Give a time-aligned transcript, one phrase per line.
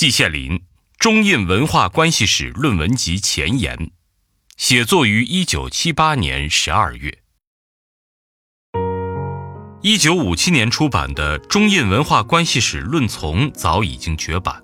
[0.00, 0.52] 季羡林
[0.98, 3.76] 《中印文化关系史论文集前言》，
[4.56, 7.18] 写作于一九七八年十二月。
[9.82, 14.62] 一九五七年出版的《中印文化关系史论丛》早已经绝版。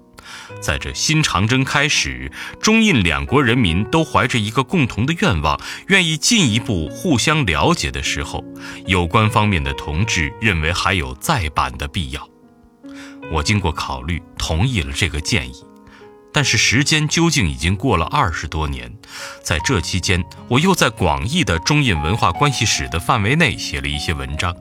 [0.63, 8.43] 在这新长征开始，中印两国人民都怀着一个共同的愿望，愿意进一步互相了解的时候，
[8.87, 12.27] 有关方面的同志认为还有再版的必要。
[13.33, 15.65] 我经过考虑，同意了这个建议。
[16.33, 18.93] 但是时间究竟已经过了二十多年，
[19.43, 24.55] 在这期间，我又在广义的中印文化关系史的范围内写了一些文章。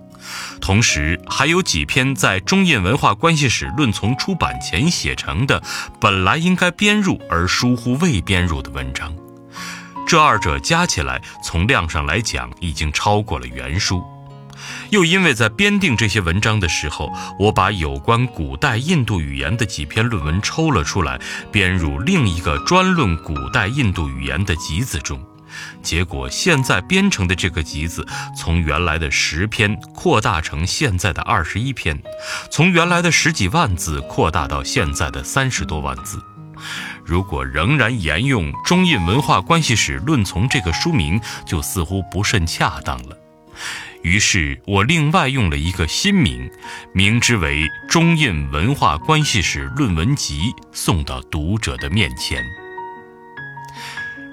[0.62, 5.62] 同时，还有几篇在《中印文化关系史论丛》出版前写成的，
[6.00, 9.14] 本来应该编入而疏忽未编入的文章。
[10.08, 14.02] 这二者加起来，从量上来讲，已经超过了原书。
[14.90, 21.20] 又因为在编定这些文章的时候，我把有关古代印度语言的几篇论文抽了出来，
[21.52, 25.20] 编入另一个专论古代印度语言的集子中。
[25.82, 28.06] 结果，现在编成的这个集子，
[28.38, 31.98] 从原来的十篇扩大成现在的二十一篇，
[32.52, 36.22] 从原来的十几万字扩大到现在的三十多万字。
[37.06, 43.18] 如果仍然沿用《中印文化关系史论丛》这个书名，就似乎不甚恰当了。
[44.06, 46.48] 于是我另外用了一个新名，
[46.94, 52.46] 名之为《中印文化关系史论文集》，送到读者的面前。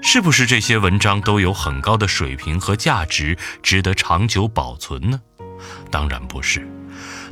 [0.03, 5.19] 是不是这些文章都有很高的水平和价值，值得长久保存呢？
[5.89, 6.67] 当然不是。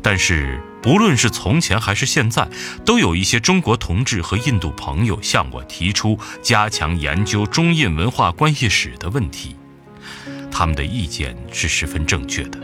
[0.02, 2.50] 但是不论是从前还是现在，
[2.84, 9.56] 都有一些中国同志和印度朋友向我提出加强研究中印文化关系史的问题。
[10.52, 12.60] 他们的意见是十分正确的。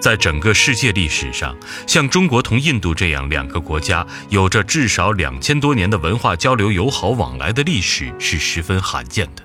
[0.00, 1.56] 在整个世界历史上，
[1.86, 9.44] 像中国同印度这样两个国家有着至少两千多年的文化交流、友好往来的历史是十分罕见的。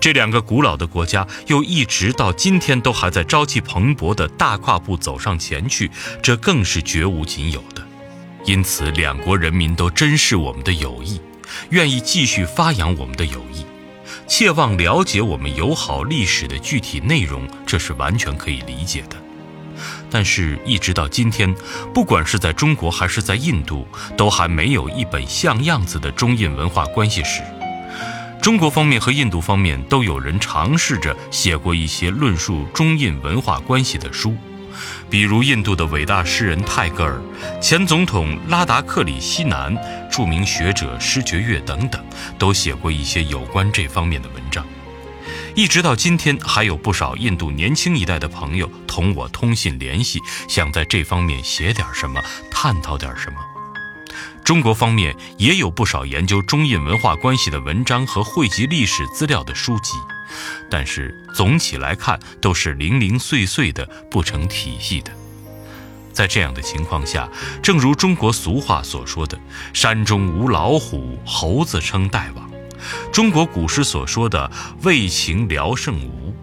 [0.00, 5.90] 这两个古老的国家又一直到今天都还在朝气蓬勃地大跨步走上前去，
[6.22, 7.86] 这更是绝无仅有的。
[8.46, 11.20] 因此，两国人民都珍视我们的友谊，
[11.70, 13.64] 愿意继续发扬我们的友谊。
[14.26, 19.16] 切望了解我们友好历史的具体内容，这是完全可以理解的。
[20.10, 21.54] 但是，一直到今天，
[21.92, 23.86] 不管是在中国还是在印度，
[24.16, 27.42] 都还没有一本像样子的中印文化关系史。
[28.40, 34.36] 中国方面和印度方面都有人尝试着写过一些论述中印文化关系的书，
[35.10, 37.20] 比如印度的伟大诗人泰戈尔、
[37.60, 39.76] 前总统拉达克里希南、
[40.10, 42.04] 著名学者施觉月等等，
[42.38, 44.64] 都写过一些有关这方面的文章。
[45.54, 50.18] 一直到今天，还有不少印度年轻一代的朋友同我通信联系，
[50.48, 52.20] 想在这方面写点什么，
[52.50, 53.36] 探讨点什么。
[54.44, 59.92] 中国方面也有不少研究中印文化关系的文章和汇集历史资料的书籍，
[60.70, 65.10] 但是总体来看都是零零碎碎的，不成体系的。
[66.12, 67.28] 在这样的情况下，
[67.62, 69.36] 正如中国俗话所说的
[69.74, 72.48] “山中无老虎，猴子称大王”。
[73.12, 74.50] 中国古诗所说的
[74.82, 76.34] “为情聊胜吴”，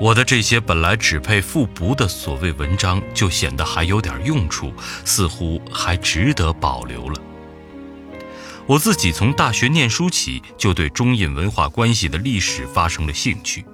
[0.00, 4.70] 我的这些本来只配复读的所谓文章，就显得还有点用处，
[5.04, 7.20] 似乎还值得保留了。
[8.66, 13.64] 我自己从大学念书起，就对中印文化关系的历史发生了兴趣，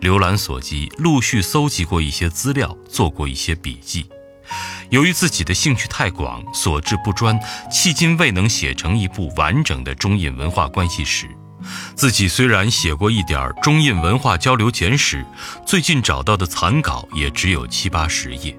[0.00, 4.06] 浏览所及，陆续搜集过一些资料，做过一些笔记。
[4.88, 7.38] 由于自己的兴趣太广，所知不专，
[7.70, 11.28] 迄今未能写成一部完整的中印文化关系史。
[11.94, 15.24] 自己虽然写过一点中印文化交流简史，
[15.66, 18.58] 最近找到的残稿也只有七八十页。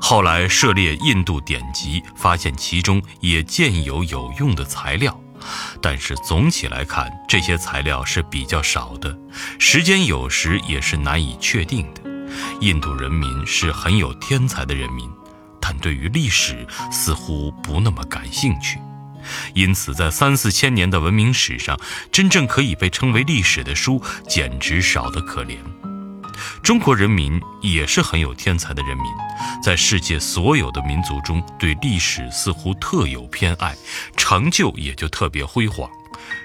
[0.00, 5.18] 后来涉猎印度典籍，发现其中也见有有用的材料，
[5.80, 9.18] 但是总体来看，这些材料是比较少的，
[9.58, 12.02] 时间有时也是难以确定的。
[12.60, 15.10] 印度人民是很有天才的人民，
[15.60, 18.78] 但对于历史似乎不那么感兴趣。
[19.54, 21.76] 因此，在三四千年的文明史上，
[22.12, 25.56] 真正可以被称为历史的书，简直少得可怜。
[26.62, 29.06] 中国人民也是很有天才的人民，
[29.62, 33.74] 在世界所有的民族中，对历史似乎特有偏爱，
[34.16, 35.88] 成就也就特别辉煌。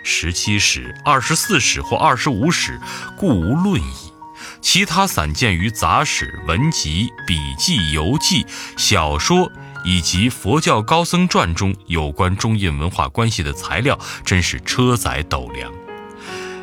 [0.04, 2.80] 十七史、二十四史或二十五史，
[3.18, 4.12] 故无论矣。
[4.60, 8.46] 其他散见于杂史、文集、笔记、游记、
[8.78, 9.52] 小说
[9.84, 15.72] 以及佛教高僧传中有关中印文化关系的材料，真是车载斗量，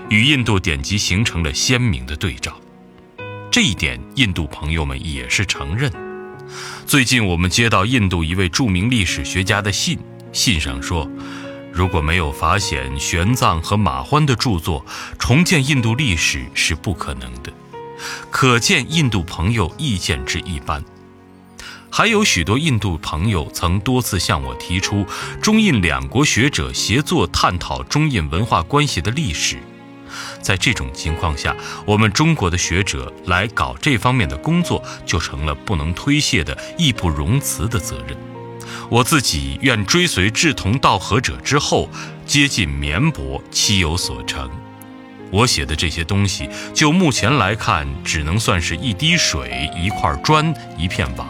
[0.08, 2.52] 与印度典籍形成了鲜明的对照。
[3.50, 5.90] 这一点，印度朋友们也是承认。
[6.86, 9.98] 最近我们接到印度一位著名历史学家的信，
[10.32, 11.08] 信上说。
[11.72, 14.84] 如果没有法显、玄奘和马欢的著作，
[15.18, 17.52] 重建印度历史是不可能的。
[18.30, 20.84] 可见印度朋友意见之一般。
[21.90, 25.06] 还有许多印度朋友曾多次向我提出，
[25.40, 29.58] 中印两国学者协作探讨中印文化关系的历史。
[30.48, 31.54] 在这种情况下，
[31.84, 38.16] 我们中国的学者来搞这方面的工作，就成了不能推卸的义不容辞的责任。
[38.88, 41.90] 我自己愿追随志同道合者之后，
[42.24, 44.50] 接近绵薄，期有所成。
[45.30, 51.26] 我写的这些东西，就目前来看，只能算是一滴水、一块砖、一片瓦。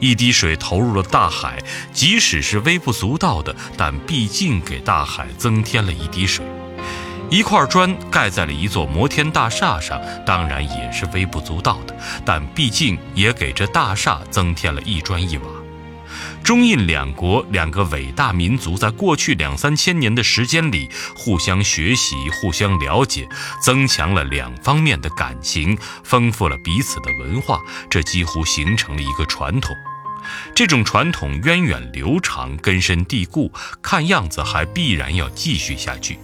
[0.00, 6.44] 一滴水投入了大海，即使是微不足道的，但毕竟给大海增添了一滴水。
[7.30, 15.46] 一块砖盖在了一座摩天大厦上，当然也是微不足道的，但毕竟也给这大厦增添了一砖一瓦。
[16.44, 23.26] 中印两国两个伟大民族在过去两三千年的时间里，互相学习、互相了解，
[23.62, 27.58] 增强了两方面的感情，丰富了彼此的文化，
[27.90, 29.74] 这几乎形成了一个传统。
[30.54, 33.50] 这种传统源远流长、根深蒂固，
[33.82, 36.18] 看样子还必然要继续下去。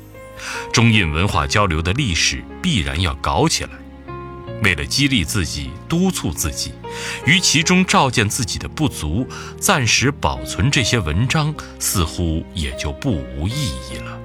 [0.72, 3.70] 中印文化交流的历史必然要搞起来。
[4.62, 6.72] 为了激励自己、督促自己，
[7.24, 9.26] 于其中照见自己的不足，
[9.58, 13.52] 暂时保存这些文章，似乎也就不无意
[13.90, 14.18] 义了。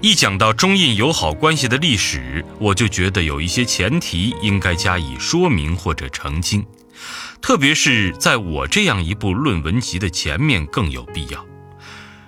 [0.00, 6.64] 一讲到中印友好关系的历史，我就觉得有一些前提应该加以说明或者澄清，
[7.42, 11.46] 特别是在我这样一部论文集的前面更有必要。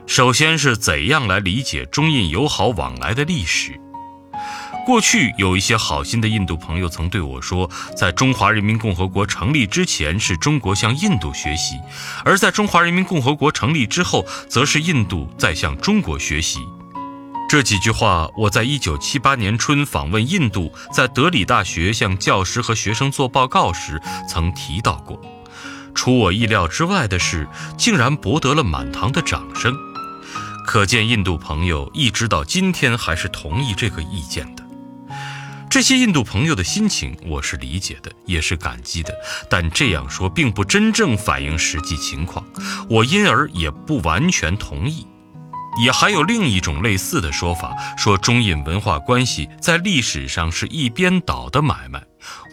[0.06, 3.80] 首先是怎样来理解中印友好往来的历史？
[4.84, 11.76] 过去有一些好心的印度朋友曾对我说，在中华人民共和国成立之前，是中国向印度学习；
[12.22, 16.60] 而在中华人民共和国成立之后，则是印度在向中国学习。
[17.48, 25.18] 这几句话，我在一九七八年春访问印度，在德里大学向教师和学生做报告时曾提到过。
[25.94, 27.48] 出我意料之外的是，
[27.78, 29.74] 竟然博得了满堂的掌声。
[30.64, 34.64] 可见，印度朋友一直到今天还是同意这个意见的。
[35.68, 39.12] 这些印度朋友的心情，我是理解的，也是感激的。
[39.50, 42.44] 但这样说并不真正反映实际情况，
[42.88, 45.06] 我因而也不完全同意。
[45.82, 52.02] 也还有另一种类似的说法，说中印文化关系在历史上是一边倒的买卖，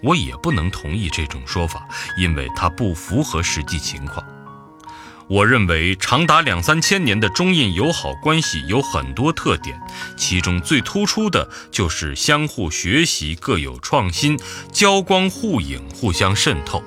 [0.03, 1.87] 我也不能同意这种说法，
[2.17, 4.25] 因为它不符合实际情况。
[5.31, 9.79] 我认为，长达两三千年的中印友好关系有很多特点，
[10.17, 14.37] 其中最突出的就是相互学习、各有创新、
[14.73, 16.83] 交光互影、互相渗透，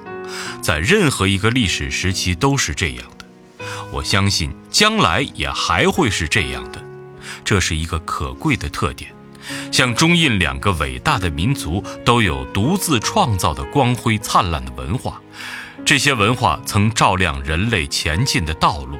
[0.60, 3.24] 在任何一个历史时期都是这样的。
[3.90, 6.84] 我相信将来也还会是这样的，
[7.46, 9.10] 这是一个可贵的特点。
[9.72, 15.18] 像中印两个伟大的民族都有独自创造的光辉灿烂的文化。
[15.84, 18.98] 这些文化曾照亮人类前进的道路，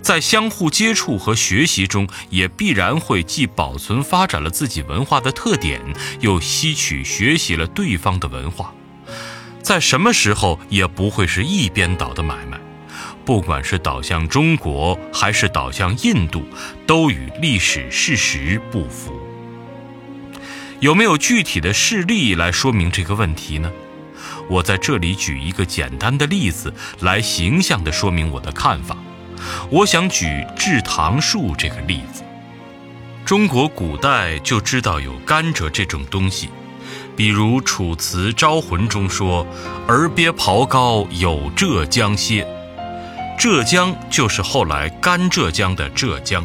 [0.00, 5.80] 在相互接触和学习中，也必然会既保存发展了自己文化的特点，
[6.20, 8.72] 又吸取学习了对方的文化。
[9.60, 12.58] 在什么时候也不会是一边倒的买卖，
[13.24, 16.46] 不管是倒向中国还是倒向印度，
[16.86, 19.12] 都与历史事实不符。
[20.80, 23.70] 有没有具体的事例来说明这个问题呢？
[24.48, 28.96] 我在这里举一个简单的例子来形象地说明我的看法。
[29.70, 32.22] 我想举制糖树这个例子。
[33.24, 36.48] 中国古代就知道有甘蔗这种东西，
[37.16, 39.44] 比如《楚辞·招魂》中说
[39.88, 42.46] ：“儿鳖刨高有浙江些。”
[43.36, 46.44] 浙江就是后来甘浙江的浙江，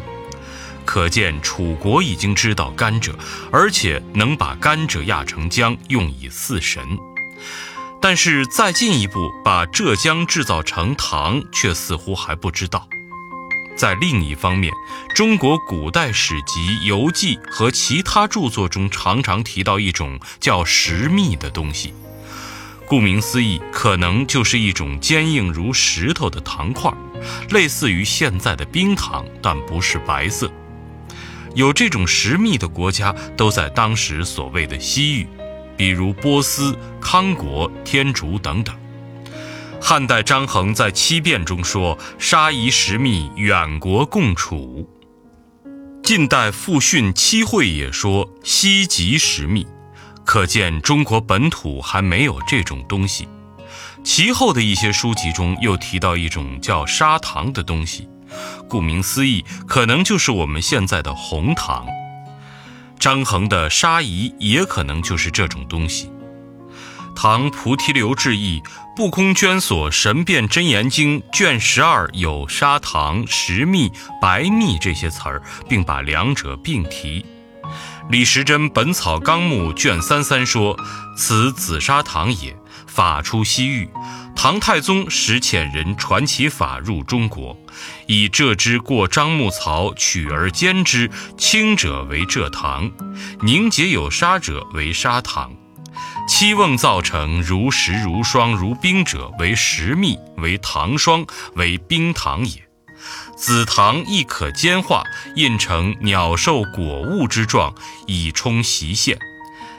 [0.84, 3.12] 可见楚国已经知道甘蔗，
[3.50, 6.82] 而且能把甘蔗压成浆，用以祀神。
[8.02, 12.88] 但是再进一步把浙江制造成糖，却似乎还不知道。
[13.76, 14.72] 在另一方面，
[15.14, 21.94] 中国古代史籍、游记和其他著作中常常提到一种叫石蜜的东西，
[22.86, 26.92] 顾名思义，可能就是一种坚硬如石头的糖块，
[27.50, 30.50] 类似于现在的冰糖，但不是白色。
[31.54, 35.28] 有这种石蜜的国家，都在当时所谓的西域。
[35.76, 38.74] 比如波斯、康国、天竺等等。
[39.80, 44.88] 汉代张衡在《七变》中说：“杀夷石密，远国共处。”
[46.02, 49.66] 晋代傅训七会也说：“西极石密。”
[50.24, 53.26] 可见中国本土还没有这种东西。
[54.04, 58.08] 其后的一些书籍中又提到一种叫砂糖的东西，
[58.68, 61.86] 顾名思义，可能就是我们现在的红糖。
[63.02, 66.08] 张衡的沙夷也可能就是这种东西。
[67.16, 68.62] 唐菩提流志异
[68.94, 73.90] 不空捐所神变真言经卷十二有砂糖、石蜜、
[74.20, 77.26] 白蜜这些词儿，并把两者并提。
[78.08, 80.78] 李时珍《本草纲目》卷三三说
[81.18, 82.56] ：“此紫砂糖也，
[82.92, 83.88] 法出西域。
[84.34, 87.56] 唐太宗时遣人传其法入中国，
[88.06, 92.90] 以蔗汁过樟木槽，取而煎之，清者为蔗糖，
[93.40, 95.52] 凝结有沙者为砂糖。
[96.28, 102.62] 七瓮造成如石如霜如冰者为石蜜，为糖霜，为冰糖也。”
[103.36, 105.02] 紫糖亦可煎化，
[105.34, 107.74] 印成鸟兽果物之状，
[108.06, 109.18] 以充习线。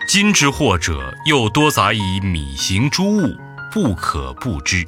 [0.06, 3.36] 今之祸者，又多杂以米形诸物，
[3.72, 4.86] 不可不知。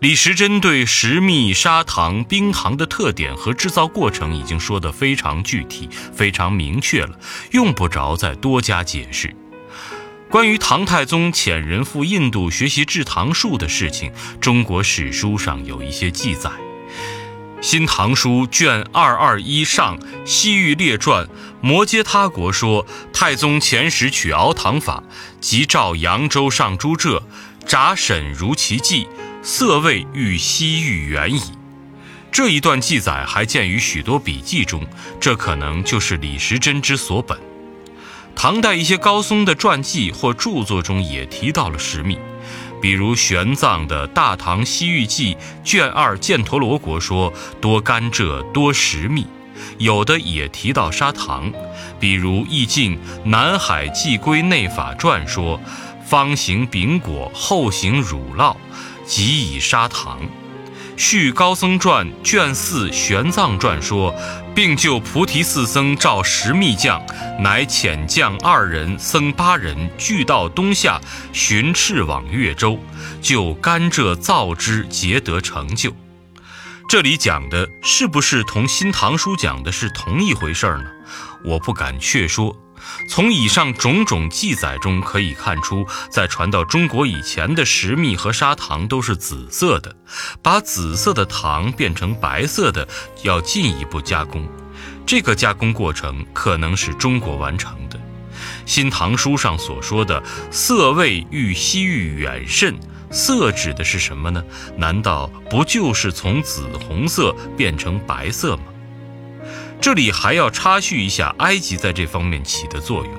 [0.00, 7.18] 李时珍对石蜜、砂糖、冰糖的特点和制造过程已经说得非常具体、非常明确了，
[7.52, 9.34] 用不着再多加解释。
[10.28, 16.50] 关于唐太宗遣人赴印度学习制糖术的事情，中国史书上有一些记载。
[17.64, 21.24] 《新唐书》卷二二一上《西域列传》，
[21.62, 25.02] 摩揭他国说，太宗遣使取熬糖法，
[25.40, 27.22] 即召扬州上诸浙，
[27.66, 29.08] 札审如其迹，
[29.42, 31.40] 色味与西域远矣。
[32.30, 34.86] 这一段记载还见于许多笔记中，
[35.18, 37.40] 这可能就是李时珍之所本。
[38.36, 42.18] 唐代一些高僧的传记或著作中也提到了石蜜。
[42.84, 49.26] 比如玄奘的《大唐西域记》卷二《犍陀罗国》说多甘蔗多石蜜，
[49.78, 51.50] 有的也提到砂糖。
[51.98, 55.58] 比如《易经南海寄归内法传》说，
[56.04, 58.54] 方行饼果，后行乳酪，
[59.06, 60.20] 即以砂糖。
[60.98, 64.14] 《续高僧传》卷四《玄奘传》说，
[64.54, 67.04] 并就菩提寺僧召石密将，
[67.40, 71.00] 乃遣将二人、僧八人，俱到东夏，
[71.32, 72.78] 寻赤往越州，
[73.20, 75.92] 就甘蔗造之，皆得成就。
[76.88, 80.84] 这里讲的是不是同《新唐书》讲的是同一回事呢？
[81.44, 82.56] 我不敢确说。
[83.08, 89.94] 从以上种种记载中可以看出，在传到中国以前的石蜜和砂糖都是紫色的，
[90.42, 92.86] 把紫色的糖变成白色的
[93.22, 94.46] 要进一步加工，
[95.06, 97.98] 这个加工过程可能是中国完成的。
[98.66, 102.74] 《新唐书》上所说的“色味欲西域远甚”，
[103.10, 104.42] 色指的是什么呢？
[104.76, 108.64] 难道不就是从紫红色变成白色吗？
[109.84, 113.14] 这里还要插叙一下埃及在这方面起的作用。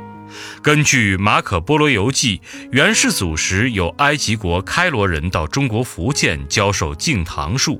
[0.63, 2.41] 根据《马可·波罗游记》，
[2.71, 7.79] 元世祖时有埃及国开罗人到中国福建教授敬糖术，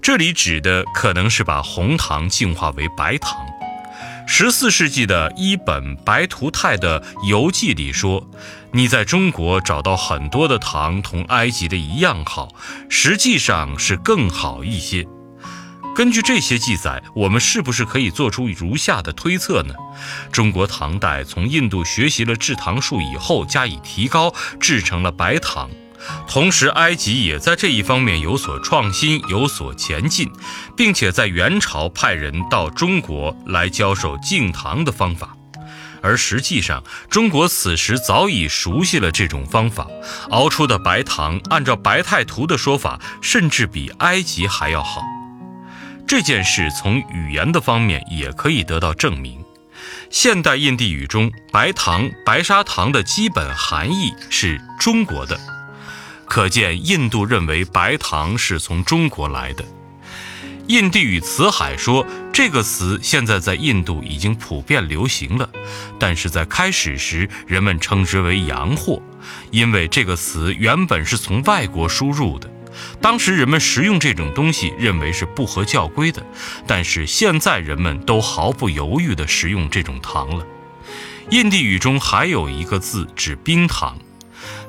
[0.00, 3.36] 这里指的可能是把红糖净化为白糖。
[4.28, 8.30] 十四世纪的伊本·白图泰的游记里说
[8.70, 12.50] ：“你在中国找到很多的糖，同埃及的一样好，
[12.88, 15.04] 实际上是更好一些。”
[15.94, 19.74] 根据这些记载，我们是不是可以做出如下的推测呢？
[20.32, 25.68] 中国唐代从印度学习了制糖术以后，加以提高，制成了白糖。
[26.26, 30.30] 同时，埃及也在这一方面有所创新，有所前进，
[30.74, 35.36] 并且在元朝派人到中国来教授净糖的方法。
[36.00, 39.86] 而实际上，中国此时早已熟悉了这种方法，
[40.30, 45.02] 熬出的白糖，按照白太图的说法，甚至比埃及还要好。
[46.06, 49.42] 这件事从语言的方面也可以得到证明。
[50.10, 55.40] 现代印地语中“白糖”“白砂糖”的基本含义是中国的，
[56.26, 59.64] 可见印度认为白糖是从中国来的。
[60.68, 65.48] 印地语词海说这个词现在在印度已经普遍流行了，
[65.98, 69.02] 但是在开始时人们称之为洋货，
[69.50, 72.48] 因为这个词原本是从外国输入的。
[73.00, 76.24] 当时人们食用这种东西，认为是不合教规的，
[76.66, 80.46] 但是现在人们都毫不犹豫地食用这种糖了。
[81.30, 83.96] 印地语中还有一个字指冰糖，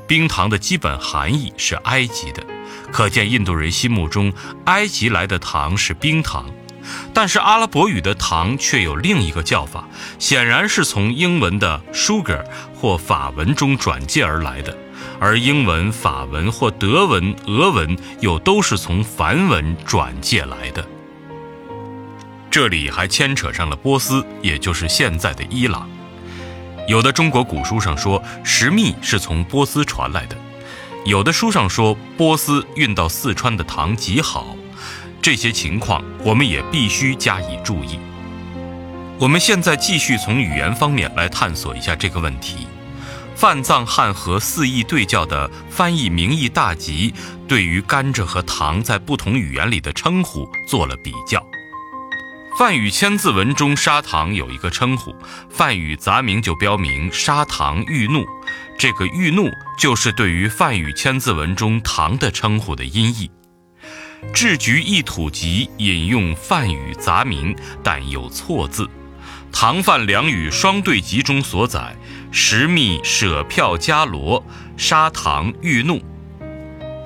[0.07, 2.43] 冰糖的基本含义是埃及的，
[2.91, 4.31] 可见印度人心目中
[4.65, 6.49] 埃及来的糖是冰糖。
[7.13, 9.87] 但是阿拉伯语的糖却有另一个叫法，
[10.19, 12.43] 显然是从英文的 sugar
[12.75, 14.77] 或法文中转借而来的。
[15.19, 20.85] 而英文、法文或德文、俄文又都是从梵文转借来的。
[22.51, 25.89] 这里还牵扯上了波斯，也就是现在的伊朗。
[26.87, 30.35] 有的中国古书上说石蜜是从波斯传来的，
[31.05, 34.55] 有的书上说波斯运到四川的糖极好，
[35.21, 37.97] 这些情况我们也必须加以注意。
[39.17, 42.67] 我们现在继续从语言方面来探索一下这个问题。
[43.35, 47.13] 范藏汉和四义对教的翻译名义大集，
[47.47, 51.43] 对于甘蔗和糖在不同语言里的称呼做了比较。
[52.57, 55.13] 梵语千字文中砂糖有一个称呼，
[55.49, 58.23] 梵语杂名就标明砂糖玉怒，
[58.77, 63.29] 这个玉怒就是对于梵语千字文中糖的称呼的音译。
[64.33, 68.87] 制局一土集引用梵语杂名，但有错字。
[69.51, 71.95] 唐梵两语双对集中所载，
[72.35, 74.43] 石密舍票伽罗
[74.75, 76.01] 砂糖玉怒。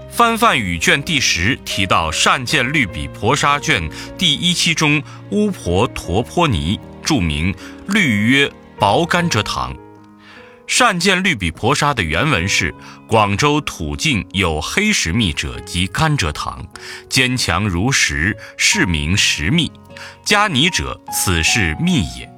[0.09, 7.53] 翻范语卷第十提到善见律比婆沙卷第一期中巫婆陀婆尼注明
[7.89, 9.75] 律曰薄甘蔗糖。
[10.65, 12.73] 善见律比婆沙的原文是：
[13.05, 16.65] 广州土境有黑石密者即甘蔗糖，
[17.09, 19.69] 坚强如石，是名石密。
[20.23, 22.29] 加泥者，此是密也。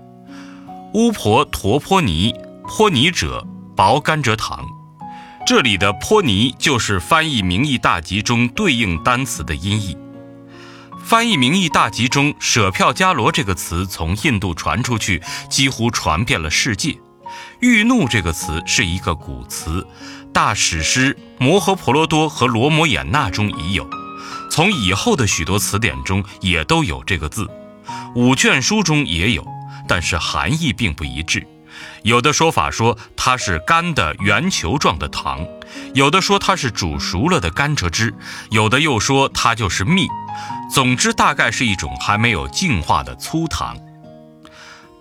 [0.96, 2.34] 巫婆陀婆尼，
[2.70, 3.46] 泼尼者
[3.76, 4.64] 薄甘蔗糖，
[5.44, 9.98] 这里的泼尼就是翻译名义大集中对应单词的音译。
[11.04, 16.96] 翻译名义大集中舍票伽罗这个词从印度传出去，几乎传遍了世界。
[17.60, 19.86] 欲怒这个词是一个古词，
[20.32, 23.90] 大史诗《摩诃婆罗多》和《罗摩衍那》中已有，
[24.52, 27.50] 从以后的许多词典中也都有这个字，
[28.16, 29.44] 五卷书中也有。
[29.88, 31.48] 但是含义并不一致，
[32.04, 35.46] 有的说法说它是干的圆球状的糖，
[35.94, 38.14] 有的说它是煮熟了的甘蔗汁，
[38.50, 40.08] 有的又说它就是蜜。
[40.74, 43.76] 总之，大概是一种还没有进化的粗糖。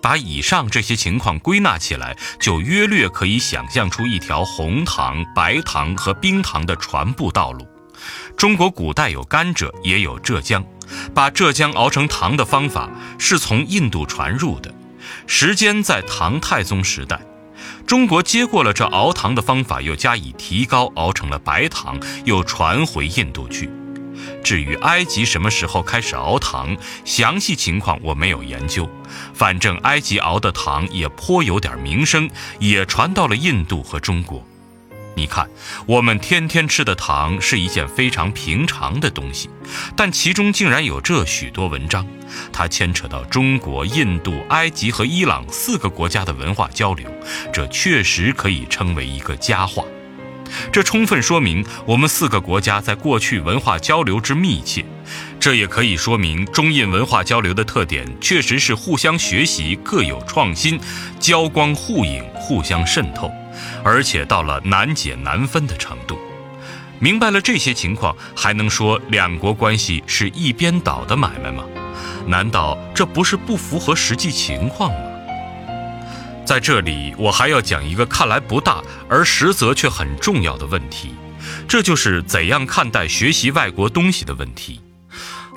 [0.01, 7.67] 把以上这些情况归纳起来，就约略可以想象出一条红糖、白糖和冰糖的传播道路。
[8.37, 10.63] 中国古代有甘蔗，也有浙江，
[11.13, 14.73] 把浙江熬成糖的方法是从印度传入的。
[15.27, 17.19] 时间在唐太宗时代，
[17.85, 23.69] 中国接过了这熬糖的方法，又加以提高，熬成了白糖，又传回印度去。
[24.43, 28.89] 至于埃及什么时候开始熬糖，详细情况我没有研究。
[29.33, 34.45] 反正埃及熬的糖也颇有点名声，也传到了印度和中国。
[35.19, 35.49] 你看，
[35.85, 39.49] 我们天天吃的糖是一件非常平常的东西，
[39.93, 42.07] 但其中竟然有这许多文章，
[42.53, 47.05] 它牵扯到中国、印度、埃及和伊朗四个国家的文化交流，
[47.51, 49.83] 这确实可以称为一个佳话。
[50.71, 54.85] 这充分说明我们四个国家在过去文化交流之密切，
[55.37, 60.79] 这也可以说明中印文化交流的特点确实是互相学习、各有创新、
[61.19, 63.29] 交光互影、互相渗透。
[63.83, 66.19] 而且到了难解难分的程度，
[66.99, 71.63] 明白了这些情况，还能说两国关系是一边倒的买卖吗？
[72.27, 74.99] 难道这不是不符合实际情况吗？
[76.45, 81.13] 在这里，我还要讲一个看来不大，而实则却很重要的问题，
[81.67, 84.81] 这就是怎样看待学习外国东西的问题。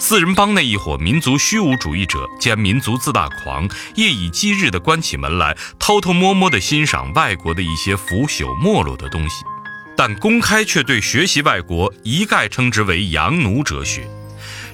[0.04, 9.44] 四人帮那一伙民族虚无主义者兼民族自大狂，夜以继日地关起门来，偷偷摸摸地欣赏外国的一些腐朽没落的东西，
[9.96, 14.04] 但公开却对学习外国一概称之为洋奴哲学。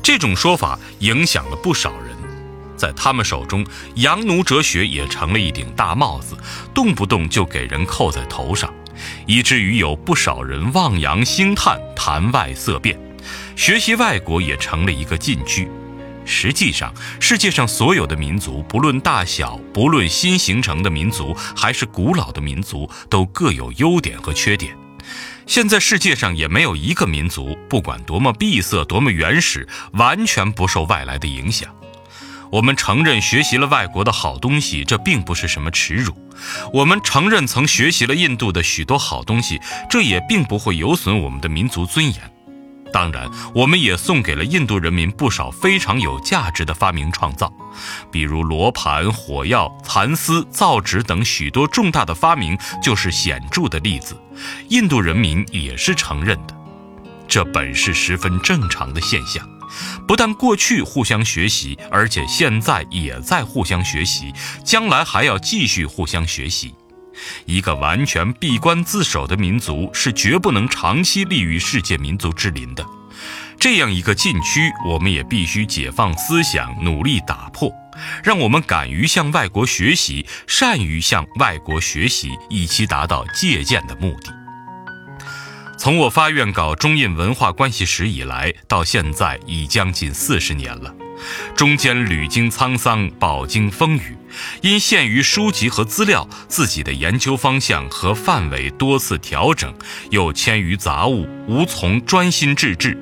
[0.02, 2.16] 这种说法影响了不少人，
[2.74, 6.38] 在他们手中，洋奴哲学也成了一顶大帽子，
[6.72, 8.72] 动不动就给人扣在头上，
[9.26, 12.98] 以至于有不少人望洋兴叹，谈外色变。
[13.58, 15.68] 学习外国也成了一个禁区。
[16.24, 24.76] 实际上，世界上所有的民族，不论大小，不论新形成的民族还是古老的民族，都各有优点和缺点。
[25.44, 31.68] 现在世界上也没有一个民族，不管多么闭塞、多么原始，完全不受外来的影响。
[32.52, 36.12] 我们承认学习了外国的好东西，这并不是什么耻辱；
[36.72, 42.37] 我们承认曾学习了印度的许多好东西，这也并不会有损我们的民族尊严。
[42.92, 47.52] 当然，我们也送给了印度人民不少非常有价值的发明创造，
[48.10, 54.16] 比如罗盘、火药、蚕丝、造纸等许多重大的发明就是显著的例子。
[54.68, 56.56] 印度人民也是承认的，
[57.26, 59.46] 这本是十分正常的现象。
[60.06, 64.32] 不但过去互相学习，而且现在也在互相学习，
[64.64, 66.74] 将来还要继续互相学习。
[67.46, 72.84] 一个完全闭关自守的民族是绝不能长期立于世界民族之林的。
[73.58, 77.72] 这样一个禁区，我们也必须解放思想，努力打破，
[78.22, 84.32] 让我们敢于向外国学习，善于向外国学习，以期达到借鉴的目的。
[85.76, 90.94] 从我发愿搞中印文化关系史以来，到现在已将近四十年了，
[91.54, 94.16] 中间屡经沧桑，饱经风雨，
[94.60, 99.74] 因限于书籍和资料，自己的研究方向和范围多次调整，
[100.10, 102.96] 又迁于杂物，无从专心致志。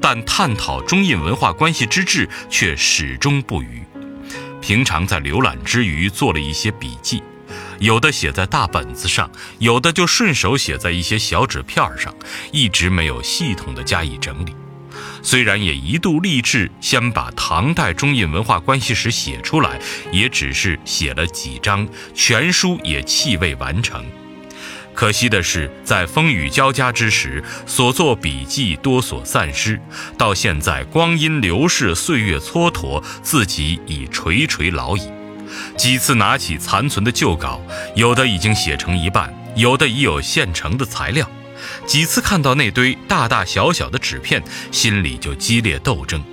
[0.00, 3.82] 但探讨中印文化关系之志却始终不渝。
[4.60, 7.22] 平常在浏览之余，做了一些笔记。
[7.78, 12.14] 有的写在大本子上，有的就顺手写在一些小纸片上，
[12.52, 14.54] 一直没有系统的加以整理。
[15.22, 19.78] 虽然也一度立志先把唐代中印文化关系史写出来，
[20.10, 24.04] 也只是写了几章，全书也弃未完成。
[24.94, 29.80] 可惜的是，在风雨交加之时，所作笔记多所散失，
[30.18, 35.02] 到现在光阴流逝，岁月蹉跎，自己已垂垂老矣。
[35.78, 37.60] 几次拿起残存的旧稿，
[37.94, 41.26] 有的已经写成一半，有的已有现成的材料。
[41.92, 46.24] 几次看到那堆大大小小的纸片，心里就激烈斗争。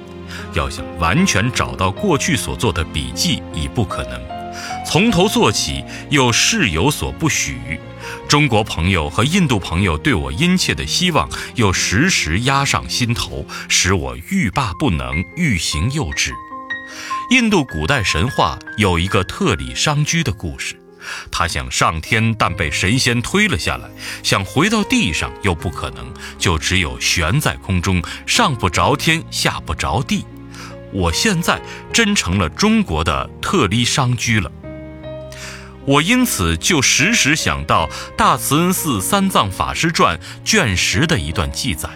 [0.54, 4.22] 要想完全找到过去所做的笔记已不可能，
[4.86, 7.78] 从头做起又事有所不许。
[8.26, 16.32] 中国朋友和印度朋友对我殷切的希望又时时压上心头，使我欲罢不能，欲行又止。
[17.32, 20.80] 印度古代神话有一个特里商居的故事，
[21.32, 23.88] 他想上天，但被神仙推了下来；
[24.24, 26.06] 想回到地上，又不可能，
[26.38, 30.26] 就只有悬在空中，上不着天，下不着地。
[30.92, 31.62] 我现在
[31.94, 34.52] 真成了中国的特里商居了。
[35.86, 41.90] 我因此就时时想到大慈恩寺三藏法师传卷十的一段记载：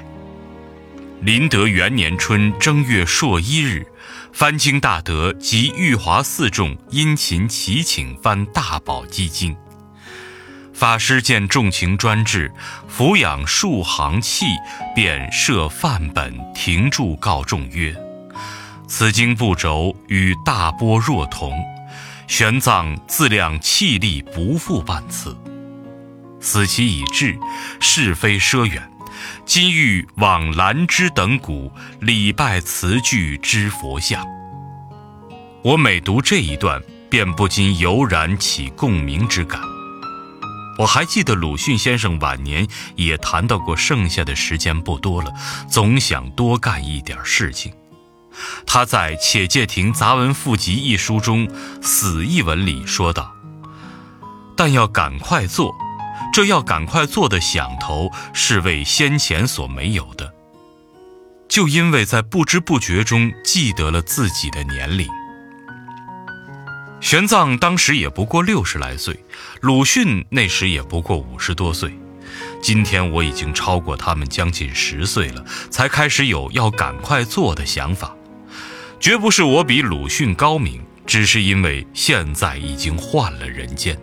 [1.21, 3.85] 麟德元年春正月朔一日。
[4.33, 9.55] 翻经大德及玉华四众殷勤祈请翻大宝积经，
[10.73, 12.51] 法师见众情专制，
[12.91, 14.47] 抚养数行气，
[14.95, 17.95] 便设范本停住，告众曰
[18.89, 21.53] ：“此经不轴，与大波若同。
[22.27, 25.37] 玄奘自量气力不复半次，
[26.41, 27.37] 此其已至，
[27.79, 28.89] 是非奢远。”
[29.45, 34.25] 今欲往兰芝等谷礼拜词句之佛像，
[35.63, 39.61] 我每读这一段，便不禁油然起共鸣之感。
[40.79, 45.31] 我还记得鲁迅先生晚年也谈到过，剩下的时间不多了，
[45.69, 47.71] 总想多干一点事情。
[48.65, 51.47] 他在《且介亭杂文附集》一书中
[51.83, 53.31] 死一文里说道
[54.57, 55.75] ：“但要赶快做。”
[56.33, 60.33] 这要赶快做的想头是为先前所没有的，
[61.47, 65.07] 就因为在不知不觉中记得了自己的年龄。
[66.99, 69.23] 玄奘当时也不过六十来岁，
[69.61, 71.95] 鲁迅那时也不过五十多岁，
[72.59, 78.15] 今天我已经超过他们将近十岁了，才开始有要赶快做的想法，
[78.99, 83.95] 绝不是我比鲁迅高明，只是因为现在已经换了人间。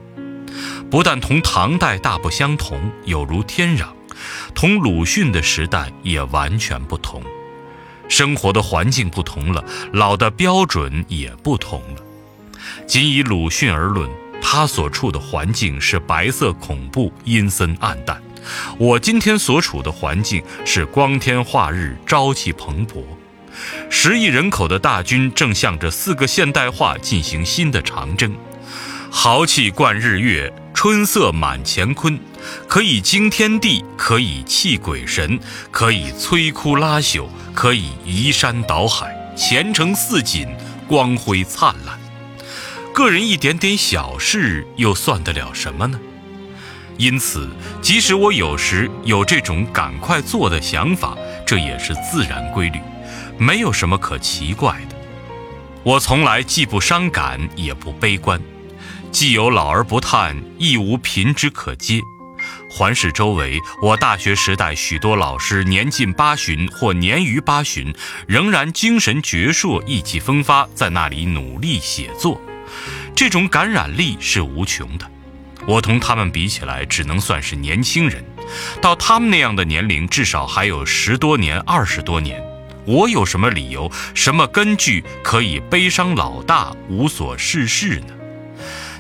[0.91, 3.87] 不但同唐代大不相同，有如天壤，
[4.55, 7.23] 同鲁迅的时代也完全不同，
[8.09, 12.03] 生活的环境不同了，老的标准也不同了。
[12.89, 14.11] 仅以鲁迅而论，
[14.43, 18.17] 他所处的环境是白色恐怖、阴森暗淡；
[18.77, 23.05] 我今天所处的环境是光天化日、朝气蓬勃。
[23.89, 28.35] 十亿人口的大军正向着四个现代化进行新的长征，
[29.11, 30.53] 豪气贯日月。
[30.73, 32.19] 春色满乾坤，
[32.67, 35.39] 可以惊天地，可以泣鬼神，
[35.71, 40.49] 可以摧枯拉朽，可以移山倒海，前程似锦，
[40.89, 41.99] 光辉灿烂。
[42.95, 46.01] 个人一点点小事，又算得了什么呢？
[46.97, 47.47] 因此，
[47.83, 52.81] 即使我有时有这种赶快做的想法，这也是自然规律，
[53.37, 54.97] 没有什么可奇怪的。
[55.83, 58.41] 我从来既不伤感，也不悲观。
[59.13, 62.01] 既有老而不叹，亦无贫之可接。
[62.71, 67.93] 环视周围，我大学时代许多老师年近八旬或年逾八旬，
[68.27, 72.41] 仍然精神矍铄、意气风发，在那里努力写作。
[73.15, 75.11] 这种感染力是无穷的。
[75.67, 78.25] 我同他们比起来，只能算是年轻人。
[78.81, 82.43] 到他们那样的年龄，至少还有十多年、二十多年。
[82.87, 88.15] 我有什么理由、什么根据可以悲伤老大、无所事事呢？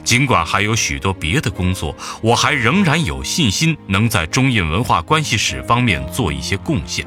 [0.05, 7.07] 尽管还有许多别的工作我还仍然有信心能在中印文化关系史方面做一些贡献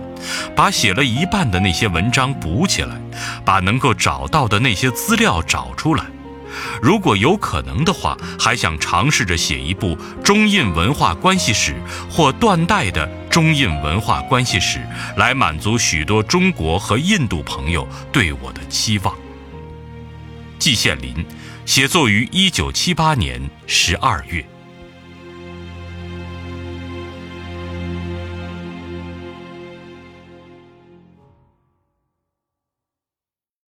[0.56, 3.02] 把写了一半的那些文章补起来
[3.44, 6.06] 把能够找到的那些资料找出来。
[6.82, 11.76] 如果有可能的话还想尝试着写一部中印文化关系史
[12.10, 14.80] 或断代的中印文化关系史
[15.18, 19.16] 来满足许多中国和印度朋友对我的期望。
[20.60, 21.14] 季羡林
[21.66, 24.53] 写作于一九七八年十二月。